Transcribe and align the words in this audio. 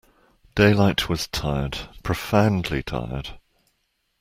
Daylight 0.55 1.09
was 1.09 1.27
tired, 1.27 1.77
profoundly 2.01 2.81
tired. 2.81 3.37